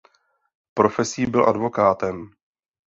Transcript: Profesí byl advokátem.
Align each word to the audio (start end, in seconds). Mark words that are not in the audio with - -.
Profesí 0.73 1.25
byl 1.25 1.45
advokátem. 1.49 2.31